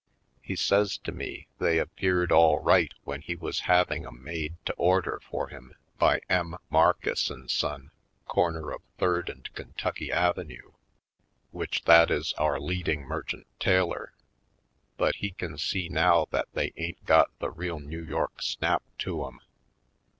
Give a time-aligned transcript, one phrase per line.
[0.41, 4.55] He says to me they ap peared all right when he was having 'em made
[4.65, 6.57] to order for him by M.
[6.71, 7.91] Marcus & Son,
[8.25, 10.71] corner of Third and Kentucky Avenue,
[11.51, 14.15] which that is our leading merchant tailor,
[14.97, 19.27] but he can see now that they ain't got the real New York snap to
[19.27, 19.39] 'em.